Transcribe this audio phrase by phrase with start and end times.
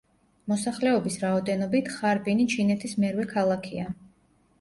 [0.51, 3.87] მოსახლეობის რაოდენობით ხარბინი ჩინეთის მერვე ქალაქია.